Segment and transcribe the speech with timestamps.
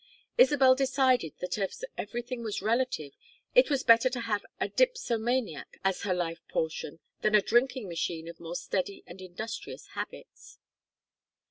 [0.35, 3.13] Isabel decided that as everything was relative
[3.53, 8.27] it was better to have a dipsomaniac as her life portion than a drinking machine
[8.27, 10.57] of more steady and industrious habits.